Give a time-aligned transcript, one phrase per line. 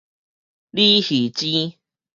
[0.73, 1.77] 鯉魚精